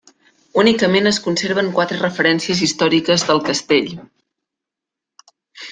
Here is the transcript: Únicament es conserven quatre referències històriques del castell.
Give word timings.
Únicament 0.61 1.09
es 1.09 1.19
conserven 1.25 1.69
quatre 1.75 1.99
referències 2.01 2.65
històriques 2.69 3.27
del 3.29 3.45
castell. 3.51 3.95